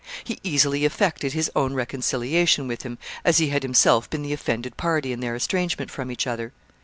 He 0.23 0.39
easily 0.41 0.83
effected 0.83 1.33
his 1.33 1.51
own 1.55 1.75
reconciliation 1.75 2.67
with 2.67 2.81
him, 2.81 2.97
as 3.23 3.37
he 3.37 3.49
had 3.49 3.61
himself 3.61 4.09
been 4.09 4.23
the 4.23 4.33
offended 4.33 4.75
party 4.75 5.13
in 5.13 5.19
their 5.19 5.35
estrangement 5.35 5.91
from 5.91 6.09
each 6.09 6.25
other. 6.25 6.53